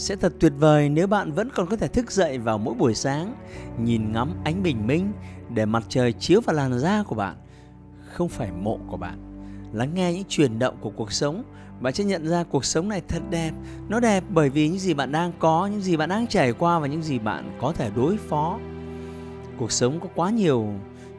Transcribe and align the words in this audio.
Sẽ 0.00 0.16
thật 0.16 0.32
tuyệt 0.40 0.52
vời 0.58 0.88
nếu 0.88 1.06
bạn 1.06 1.32
vẫn 1.32 1.48
còn 1.54 1.66
có 1.66 1.76
thể 1.76 1.88
thức 1.88 2.12
dậy 2.12 2.38
vào 2.38 2.58
mỗi 2.58 2.74
buổi 2.74 2.94
sáng, 2.94 3.34
nhìn 3.78 4.12
ngắm 4.12 4.32
ánh 4.44 4.62
bình 4.62 4.86
minh 4.86 5.12
để 5.54 5.66
mặt 5.66 5.84
trời 5.88 6.12
chiếu 6.12 6.40
vào 6.40 6.56
làn 6.56 6.78
da 6.78 7.02
của 7.02 7.14
bạn, 7.14 7.36
không 8.06 8.28
phải 8.28 8.52
mộ 8.52 8.78
của 8.88 8.96
bạn. 8.96 9.18
Lắng 9.72 9.94
nghe 9.94 10.12
những 10.12 10.24
chuyển 10.28 10.58
động 10.58 10.76
của 10.80 10.90
cuộc 10.90 11.12
sống, 11.12 11.44
bạn 11.80 11.94
sẽ 11.94 12.04
nhận 12.04 12.28
ra 12.28 12.44
cuộc 12.44 12.64
sống 12.64 12.88
này 12.88 13.02
thật 13.08 13.22
đẹp. 13.30 13.50
Nó 13.88 14.00
đẹp 14.00 14.24
bởi 14.28 14.50
vì 14.50 14.68
những 14.68 14.78
gì 14.78 14.94
bạn 14.94 15.12
đang 15.12 15.32
có, 15.38 15.66
những 15.66 15.80
gì 15.80 15.96
bạn 15.96 16.08
đang 16.08 16.26
trải 16.26 16.52
qua 16.52 16.78
và 16.78 16.86
những 16.86 17.02
gì 17.02 17.18
bạn 17.18 17.56
có 17.60 17.72
thể 17.72 17.90
đối 17.96 18.16
phó. 18.16 18.58
Cuộc 19.58 19.72
sống 19.72 20.00
có 20.00 20.08
quá 20.14 20.30
nhiều 20.30 20.66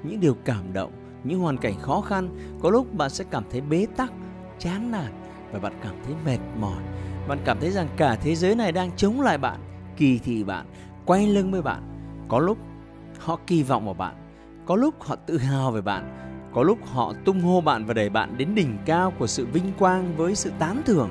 những 0.03 0.19
điều 0.19 0.37
cảm 0.45 0.73
động, 0.73 0.91
những 1.23 1.39
hoàn 1.39 1.57
cảnh 1.57 1.79
khó 1.79 2.01
khăn. 2.01 2.29
Có 2.61 2.69
lúc 2.69 2.93
bạn 2.93 3.09
sẽ 3.09 3.25
cảm 3.31 3.43
thấy 3.51 3.61
bế 3.61 3.85
tắc, 3.95 4.11
chán 4.59 4.91
nản 4.91 5.11
và 5.51 5.59
bạn 5.59 5.73
cảm 5.83 5.95
thấy 6.05 6.15
mệt 6.25 6.39
mỏi 6.59 6.83
bạn 7.27 7.39
cảm 7.45 7.59
thấy 7.59 7.71
rằng 7.71 7.87
cả 7.97 8.15
thế 8.15 8.35
giới 8.35 8.55
này 8.55 8.71
đang 8.71 8.91
chống 8.95 9.21
lại 9.21 9.37
bạn, 9.37 9.59
kỳ 9.97 10.19
thị 10.19 10.43
bạn, 10.43 10.65
quay 11.05 11.27
lưng 11.27 11.51
với 11.51 11.61
bạn. 11.61 11.83
Có 12.27 12.39
lúc 12.39 12.57
họ 13.19 13.39
kỳ 13.47 13.63
vọng 13.63 13.85
vào 13.85 13.93
bạn, 13.93 14.15
có 14.65 14.75
lúc 14.75 15.03
họ 15.03 15.15
tự 15.15 15.37
hào 15.37 15.71
về 15.71 15.81
bạn, 15.81 16.17
có 16.53 16.63
lúc 16.63 16.77
họ 16.85 17.13
tung 17.25 17.41
hô 17.41 17.61
bạn 17.61 17.85
và 17.85 17.93
đẩy 17.93 18.09
bạn 18.09 18.37
đến 18.37 18.55
đỉnh 18.55 18.77
cao 18.85 19.13
của 19.19 19.27
sự 19.27 19.45
vinh 19.45 19.71
quang 19.79 20.17
với 20.17 20.35
sự 20.35 20.51
tán 20.59 20.81
thưởng. 20.85 21.09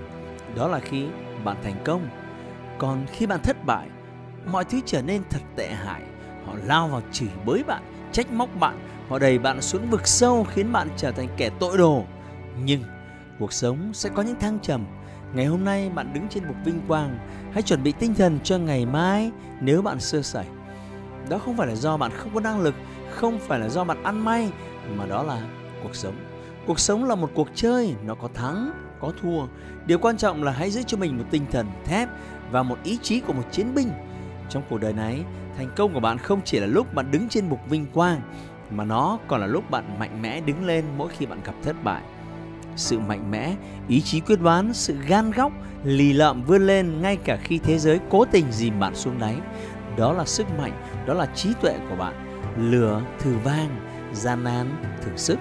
Đó 0.56 0.69
là 0.69 0.81
khi 0.81 1.06
bạn 1.44 1.56
thành 1.62 1.83
công. 1.84 2.08
Còn 2.78 3.06
khi 3.12 3.27
bạn 3.27 3.41
thất 3.42 3.64
bại, 3.66 3.88
mọi 4.53 4.64
thứ 4.64 4.81
trở 4.86 5.03
nên 5.03 5.22
thật 5.31 5.42
tệ 5.56 5.69
hại. 5.69 6.03
Họ 6.47 6.55
lao 6.66 6.88
vào 6.88 7.03
chửi 7.12 7.28
bới 7.47 7.62
bạn, 7.66 7.83
trách 8.12 8.33
móc 8.33 8.48
bạn, 8.61 8.78
họ 9.08 9.19
đẩy 9.19 9.38
bạn 9.38 9.62
xuống 9.62 9.91
vực 9.91 10.06
sâu 10.06 10.44
khiến 10.44 10.72
bạn 10.72 10.88
trở 10.97 11.12
thành 11.12 11.28
kẻ 11.36 11.50
tội 11.61 11.78
đồ. 11.78 12.05
Nhưng 12.64 12.83
cuộc 13.38 13.53
sống 13.53 13.91
sẽ 13.94 14.11
có 14.14 14.22
những 14.22 14.41
thăng 14.41 14.58
trầm 14.62 14.84
Ngày 15.34 15.47
hôm 15.47 15.64
nay 15.64 15.91
bạn 15.95 16.12
đứng 16.12 16.28
trên 16.28 16.48
bục 16.48 16.56
vinh 16.64 16.81
quang, 16.89 17.19
hãy 17.53 17.62
chuẩn 17.62 17.83
bị 17.83 17.92
tinh 17.92 18.14
thần 18.14 18.39
cho 18.45 18.59
ngày 18.59 18.86
mai 18.86 19.31
nếu 19.61 19.83
bạn 19.83 20.00
sơ 20.00 20.22
sẩy. 20.22 20.47
Đó 21.28 21.39
không 21.39 21.56
phải 21.56 21.67
là 21.67 21.75
do 21.75 21.97
bạn 21.97 22.11
không 22.17 22.34
có 22.34 22.41
năng 22.41 22.61
lực, 22.61 22.75
không 23.11 23.39
phải 23.39 23.59
là 23.59 23.69
do 23.69 23.84
bạn 23.84 24.03
ăn 24.03 24.25
may, 24.25 24.50
mà 24.97 25.06
đó 25.06 25.22
là 25.22 25.42
cuộc 25.83 25.95
sống. 25.95 26.14
Cuộc 26.67 26.81
sống 26.81 27.05
là 27.05 27.14
một 27.14 27.31
cuộc 27.34 27.48
chơi, 27.55 27.95
nó 28.05 28.14
có 28.14 28.28
thắng, 28.34 28.72
có 29.00 29.12
thua. 29.22 29.47
Điều 29.87 29.98
quan 29.98 30.17
trọng 30.17 30.42
là 30.42 30.53
hãy 30.53 30.70
giữ 30.70 30.83
cho 30.83 30.97
mình 30.98 31.19
một 31.19 31.25
tinh 31.31 31.47
thần 31.50 31.67
thép 31.84 32.09
và 32.50 32.62
một 32.62 32.78
ý 32.84 32.98
chí 33.03 33.20
của 33.20 33.33
một 33.33 33.44
chiến 33.50 33.75
binh. 33.75 33.91
Trong 34.48 34.62
cuộc 34.70 34.81
đời 34.81 34.92
này, 34.92 35.25
thành 35.56 35.70
công 35.77 35.94
của 35.94 36.00
bạn 36.00 36.19
không 36.19 36.41
chỉ 36.44 36.61
là 36.61 36.67
lúc 36.67 36.94
bạn 36.94 37.11
đứng 37.11 37.28
trên 37.28 37.48
bục 37.48 37.61
vinh 37.69 37.87
quang, 37.94 38.20
mà 38.70 38.84
nó 38.84 39.19
còn 39.28 39.41
là 39.41 39.47
lúc 39.47 39.70
bạn 39.70 39.98
mạnh 39.98 40.22
mẽ 40.22 40.41
đứng 40.41 40.67
lên 40.67 40.84
mỗi 40.97 41.09
khi 41.09 41.27
bạn 41.27 41.41
gặp 41.44 41.55
thất 41.62 41.77
bại 41.84 42.03
sự 42.76 42.98
mạnh 42.98 43.30
mẽ, 43.30 43.54
ý 43.88 44.00
chí 44.00 44.20
quyết 44.20 44.40
đoán, 44.40 44.74
sự 44.74 44.96
gan 45.06 45.30
góc, 45.30 45.52
lì 45.84 46.12
lợm 46.12 46.42
vươn 46.42 46.66
lên 46.66 47.02
ngay 47.02 47.16
cả 47.16 47.38
khi 47.42 47.58
thế 47.58 47.78
giới 47.78 48.00
cố 48.10 48.24
tình 48.24 48.52
dìm 48.52 48.81
bạn 48.81 48.94
xuống 48.94 49.19
đáy. 49.19 49.34
Đó 49.97 50.12
là 50.12 50.25
sức 50.25 50.47
mạnh, 50.58 50.72
đó 51.06 51.14
là 51.14 51.26
trí 51.26 51.48
tuệ 51.60 51.78
của 51.91 51.97
bạn. 51.97 52.14
Lửa 52.56 53.03
thử 53.19 53.34
vang, 53.44 53.91
gian 54.12 54.44
nan 54.44 54.82
thử 55.03 55.10
sức. 55.16 55.38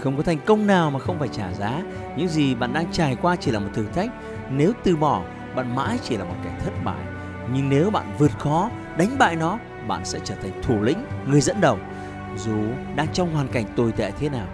Không 0.00 0.16
có 0.16 0.22
thành 0.22 0.38
công 0.46 0.66
nào 0.66 0.90
mà 0.90 0.98
không 0.98 1.18
phải 1.18 1.28
trả 1.32 1.52
giá. 1.52 1.82
Những 2.16 2.28
gì 2.28 2.54
bạn 2.54 2.72
đang 2.72 2.92
trải 2.92 3.16
qua 3.22 3.36
chỉ 3.36 3.50
là 3.50 3.58
một 3.58 3.70
thử 3.74 3.84
thách. 3.94 4.10
Nếu 4.50 4.72
từ 4.84 4.96
bỏ, 4.96 5.22
bạn 5.56 5.74
mãi 5.74 5.98
chỉ 6.02 6.16
là 6.16 6.24
một 6.24 6.36
kẻ 6.44 6.50
thất 6.64 6.72
bại. 6.84 7.04
Nhưng 7.52 7.68
nếu 7.68 7.90
bạn 7.90 8.14
vượt 8.18 8.38
khó, 8.38 8.70
đánh 8.96 9.18
bại 9.18 9.36
nó, 9.36 9.58
bạn 9.88 10.04
sẽ 10.04 10.18
trở 10.24 10.34
thành 10.34 10.62
thủ 10.62 10.82
lĩnh, 10.82 11.04
người 11.26 11.40
dẫn 11.40 11.60
đầu. 11.60 11.78
Dù 12.36 12.56
đang 12.96 13.06
trong 13.12 13.34
hoàn 13.34 13.48
cảnh 13.48 13.64
tồi 13.76 13.92
tệ 13.92 14.10
thế 14.10 14.28
nào, 14.28 14.46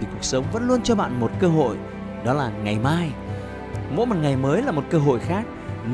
thì 0.00 0.06
cuộc 0.12 0.24
sống 0.24 0.44
vẫn 0.52 0.68
luôn 0.68 0.82
cho 0.82 0.94
bạn 0.94 1.20
một 1.20 1.30
cơ 1.38 1.48
hội, 1.48 1.76
đó 2.24 2.32
là 2.32 2.50
ngày 2.64 2.78
mai. 2.78 3.10
Mỗi 3.96 4.06
một 4.06 4.16
ngày 4.22 4.36
mới 4.36 4.62
là 4.62 4.72
một 4.72 4.84
cơ 4.90 4.98
hội 4.98 5.20
khác, 5.20 5.44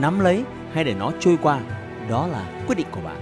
nắm 0.00 0.20
lấy 0.20 0.44
hay 0.72 0.84
để 0.84 0.94
nó 0.94 1.10
trôi 1.20 1.38
qua, 1.42 1.60
đó 2.10 2.26
là 2.26 2.44
quyết 2.66 2.74
định 2.78 2.86
của 2.90 3.00
bạn. 3.04 3.16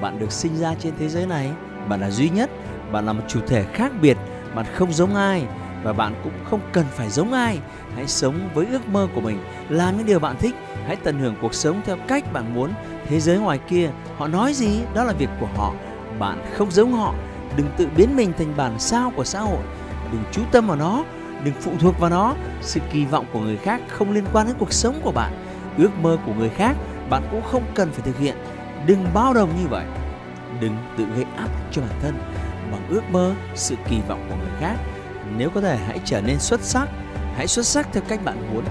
Bạn 0.00 0.18
được 0.18 0.32
sinh 0.32 0.56
ra 0.56 0.74
trên 0.78 0.92
thế 0.98 1.08
giới 1.08 1.26
này, 1.26 1.50
bạn 1.88 2.00
là 2.00 2.10
duy 2.10 2.28
nhất, 2.28 2.50
bạn 2.92 3.06
là 3.06 3.12
một 3.12 3.22
chủ 3.28 3.40
thể 3.46 3.64
khác 3.72 3.92
biệt, 4.02 4.16
bạn 4.54 4.66
không 4.74 4.92
giống 4.92 5.14
ai 5.14 5.46
và 5.82 5.92
bạn 5.92 6.14
cũng 6.24 6.32
không 6.44 6.60
cần 6.72 6.84
phải 6.90 7.10
giống 7.10 7.32
ai. 7.32 7.58
Hãy 7.96 8.06
sống 8.06 8.48
với 8.54 8.66
ước 8.66 8.88
mơ 8.88 9.08
của 9.14 9.20
mình, 9.20 9.38
làm 9.68 9.96
những 9.96 10.06
điều 10.06 10.18
bạn 10.18 10.36
thích, 10.38 10.54
hãy 10.86 10.96
tận 10.96 11.18
hưởng 11.18 11.34
cuộc 11.40 11.54
sống 11.54 11.80
theo 11.84 11.96
cách 12.08 12.32
bạn 12.32 12.54
muốn. 12.54 12.70
Thế 13.08 13.20
giới 13.20 13.38
ngoài 13.38 13.58
kia, 13.68 13.90
họ 14.16 14.28
nói 14.28 14.52
gì? 14.54 14.80
Đó 14.94 15.04
là 15.04 15.12
việc 15.12 15.30
của 15.40 15.48
họ, 15.56 15.74
bạn 16.18 16.44
không 16.54 16.70
giống 16.70 16.92
họ. 16.92 17.14
Đừng 17.56 17.66
tự 17.76 17.88
biến 17.96 18.16
mình 18.16 18.32
thành 18.38 18.56
bản 18.56 18.78
sao 18.78 19.12
của 19.16 19.24
xã 19.24 19.40
hội 19.40 19.62
đừng 20.12 20.22
chú 20.32 20.42
tâm 20.52 20.66
vào 20.66 20.76
nó, 20.76 21.04
đừng 21.44 21.54
phụ 21.60 21.72
thuộc 21.80 21.98
vào 21.98 22.10
nó. 22.10 22.34
Sự 22.60 22.80
kỳ 22.92 23.04
vọng 23.04 23.26
của 23.32 23.40
người 23.40 23.56
khác 23.56 23.80
không 23.88 24.12
liên 24.12 24.24
quan 24.32 24.46
đến 24.46 24.56
cuộc 24.58 24.72
sống 24.72 25.00
của 25.02 25.12
bạn. 25.12 25.32
Ước 25.78 25.90
mơ 26.02 26.18
của 26.26 26.32
người 26.34 26.48
khác 26.48 26.76
bạn 27.10 27.22
cũng 27.30 27.42
không 27.42 27.62
cần 27.74 27.92
phải 27.92 28.02
thực 28.04 28.18
hiện. 28.18 28.36
Đừng 28.86 29.06
bao 29.14 29.34
đồng 29.34 29.50
như 29.62 29.68
vậy. 29.68 29.84
Đừng 30.60 30.76
tự 30.98 31.04
gây 31.04 31.24
áp 31.36 31.48
cho 31.70 31.82
bản 31.82 31.98
thân. 32.02 32.18
Bằng 32.72 32.86
ước 32.88 33.02
mơ, 33.10 33.34
sự 33.54 33.76
kỳ 33.88 34.00
vọng 34.08 34.26
của 34.28 34.36
người 34.36 34.60
khác, 34.60 34.76
nếu 35.36 35.50
có 35.50 35.60
thể 35.60 35.76
hãy 35.76 36.00
trở 36.04 36.20
nên 36.20 36.38
xuất 36.38 36.60
sắc. 36.60 36.88
Hãy 37.36 37.46
xuất 37.46 37.66
sắc 37.66 37.88
theo 37.92 38.02
cách 38.08 38.24
bạn 38.24 38.52
muốn. 38.54 38.64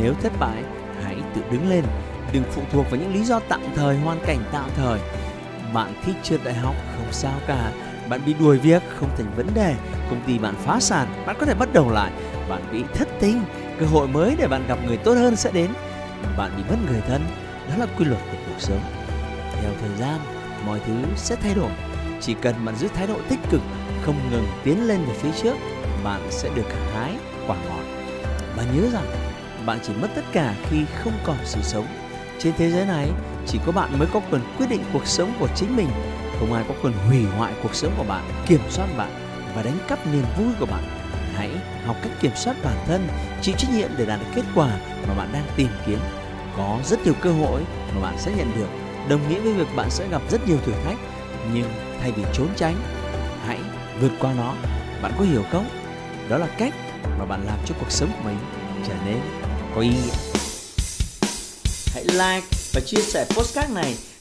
Nếu 0.00 0.14
thất 0.22 0.32
bại, 0.40 0.64
hãy 1.04 1.16
tự 1.34 1.42
đứng 1.50 1.70
lên. 1.70 1.84
Đừng 2.32 2.44
phụ 2.50 2.62
thuộc 2.72 2.90
vào 2.90 3.00
những 3.00 3.14
lý 3.14 3.24
do 3.24 3.40
tạm 3.48 3.60
thời, 3.76 3.98
hoàn 3.98 4.18
cảnh 4.26 4.38
tạm 4.52 4.70
thời. 4.76 5.00
Bạn 5.74 5.94
thích 6.04 6.16
trượt 6.22 6.40
đại 6.44 6.54
học 6.54 6.74
không 6.96 7.12
sao 7.12 7.34
cả 7.46 7.72
bạn 8.10 8.20
bị 8.26 8.34
đuổi 8.34 8.58
việc 8.58 8.82
không 8.98 9.08
thành 9.16 9.32
vấn 9.36 9.46
đề, 9.54 9.74
công 10.10 10.22
ty 10.26 10.38
bạn 10.38 10.54
phá 10.64 10.80
sản, 10.80 11.24
bạn 11.26 11.36
có 11.40 11.46
thể 11.46 11.54
bắt 11.54 11.68
đầu 11.72 11.90
lại. 11.90 12.12
Bạn 12.48 12.62
bị 12.72 12.84
thất 12.94 13.08
tình, 13.20 13.42
cơ 13.80 13.86
hội 13.86 14.08
mới 14.08 14.36
để 14.38 14.48
bạn 14.48 14.66
gặp 14.68 14.78
người 14.86 14.96
tốt 14.96 15.14
hơn 15.14 15.36
sẽ 15.36 15.50
đến. 15.52 15.70
Bạn 16.38 16.52
bị 16.56 16.62
mất 16.70 16.76
người 16.90 17.00
thân, 17.08 17.22
đó 17.68 17.74
là 17.78 17.86
quy 17.98 18.04
luật 18.04 18.20
của 18.30 18.38
cuộc 18.46 18.58
sống. 18.58 18.80
Theo 19.52 19.70
thời 19.80 19.98
gian, 19.98 20.20
mọi 20.66 20.80
thứ 20.86 20.94
sẽ 21.16 21.36
thay 21.36 21.54
đổi. 21.54 21.70
Chỉ 22.20 22.34
cần 22.42 22.64
bạn 22.64 22.76
giữ 22.76 22.88
thái 22.94 23.06
độ 23.06 23.16
tích 23.28 23.38
cực, 23.50 23.60
không 24.02 24.30
ngừng 24.30 24.46
tiến 24.64 24.88
lên 24.88 25.04
về 25.04 25.14
phía 25.14 25.30
trước, 25.42 25.54
bạn 26.04 26.20
sẽ 26.30 26.48
được 26.54 26.66
hái 26.94 27.16
quả 27.46 27.56
ngọt. 27.68 27.84
Và 28.56 28.64
nhớ 28.74 28.82
rằng, 28.92 29.06
bạn 29.66 29.78
chỉ 29.82 29.92
mất 29.92 30.08
tất 30.14 30.24
cả 30.32 30.54
khi 30.70 30.84
không 31.04 31.14
còn 31.24 31.36
sự 31.44 31.60
sống. 31.62 31.86
Trên 32.38 32.52
thế 32.58 32.70
giới 32.70 32.86
này, 32.86 33.10
chỉ 33.46 33.58
có 33.66 33.72
bạn 33.72 33.98
mới 33.98 34.08
có 34.12 34.20
quyền 34.30 34.42
quyết 34.58 34.66
định 34.70 34.84
cuộc 34.92 35.06
sống 35.06 35.32
của 35.40 35.48
chính 35.56 35.76
mình 35.76 35.88
không 36.40 36.52
ai 36.52 36.64
có 36.68 36.74
quyền 36.82 36.92
hủy 36.92 37.24
hoại 37.24 37.52
cuộc 37.62 37.74
sống 37.74 37.92
của 37.96 38.04
bạn, 38.04 38.30
kiểm 38.46 38.60
soát 38.70 38.86
bạn 38.96 39.10
và 39.54 39.62
đánh 39.62 39.78
cắp 39.88 40.06
niềm 40.06 40.24
vui 40.38 40.48
của 40.60 40.66
bạn. 40.66 40.84
Hãy 41.36 41.50
học 41.86 41.96
cách 42.02 42.12
kiểm 42.20 42.32
soát 42.36 42.56
bản 42.64 42.76
thân, 42.86 43.08
chịu 43.42 43.54
trách 43.58 43.70
nhiệm 43.74 43.90
để 43.96 44.06
đạt 44.06 44.20
được 44.20 44.26
kết 44.34 44.42
quả 44.54 44.78
mà 45.08 45.14
bạn 45.14 45.28
đang 45.32 45.44
tìm 45.56 45.68
kiếm. 45.86 45.98
Có 46.56 46.78
rất 46.84 47.04
nhiều 47.04 47.14
cơ 47.20 47.32
hội 47.32 47.62
mà 47.94 48.02
bạn 48.02 48.18
sẽ 48.18 48.32
nhận 48.36 48.52
được, 48.56 48.68
đồng 49.08 49.28
nghĩa 49.28 49.40
với 49.40 49.52
việc 49.52 49.76
bạn 49.76 49.90
sẽ 49.90 50.08
gặp 50.08 50.22
rất 50.30 50.48
nhiều 50.48 50.58
thử 50.66 50.72
thách. 50.84 50.98
Nhưng 51.52 51.72
thay 52.00 52.12
vì 52.12 52.22
trốn 52.32 52.48
tránh, 52.56 52.76
hãy 53.46 53.58
vượt 54.00 54.12
qua 54.20 54.32
nó. 54.32 54.54
Bạn 55.02 55.12
có 55.18 55.24
hiểu 55.24 55.44
không? 55.52 55.68
Đó 56.28 56.38
là 56.38 56.46
cách 56.58 56.74
mà 57.18 57.24
bạn 57.24 57.46
làm 57.46 57.58
cho 57.66 57.74
cuộc 57.80 57.90
sống 57.90 58.10
của 58.16 58.28
mình 58.28 58.38
trở 58.88 58.94
nên 59.06 59.20
có 59.74 59.80
ý 59.80 59.88
nghĩa. 59.88 60.14
Hãy 61.94 62.04
like 62.04 62.46
và 62.74 62.80
chia 62.86 63.00
sẻ 63.00 63.24
postcard 63.24 63.72
này 63.72 63.94